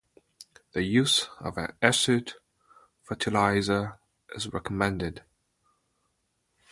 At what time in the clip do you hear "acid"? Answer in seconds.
1.79-2.33